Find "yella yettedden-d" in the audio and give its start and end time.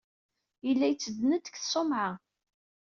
0.65-1.45